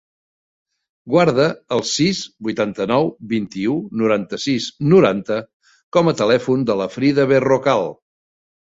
Guarda 1.15 1.45
el 1.77 1.83
sis, 1.89 2.21
vuitanta-nou, 2.47 3.11
vint-i-u, 3.35 3.77
noranta-sis, 4.03 4.73
noranta 4.97 5.41
com 5.99 6.15
a 6.15 6.19
telèfon 6.25 6.69
de 6.73 6.81
la 6.83 6.91
Frida 6.99 7.33
Berrocal. 7.37 7.91